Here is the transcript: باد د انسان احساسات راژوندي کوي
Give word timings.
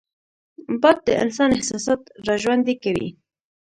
باد 0.81 0.97
د 1.07 1.09
انسان 1.23 1.49
احساسات 1.53 2.01
راژوندي 2.27 2.75
کوي 2.83 3.09